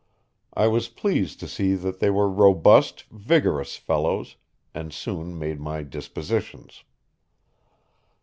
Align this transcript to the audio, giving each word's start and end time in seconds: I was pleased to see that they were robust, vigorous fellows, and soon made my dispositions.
I 0.55 0.65
was 0.65 0.87
pleased 0.87 1.39
to 1.41 1.47
see 1.47 1.75
that 1.75 1.99
they 1.99 2.09
were 2.09 2.27
robust, 2.27 3.03
vigorous 3.11 3.75
fellows, 3.77 4.35
and 4.73 4.91
soon 4.91 5.37
made 5.37 5.59
my 5.61 5.83
dispositions. 5.83 6.83